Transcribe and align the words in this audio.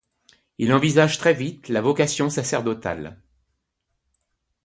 Il 0.57 0.73
envisage 0.73 1.19
très 1.19 1.35
vite 1.35 1.67
la 1.69 1.79
vocation 1.79 2.31
sacerdotale. 2.31 3.21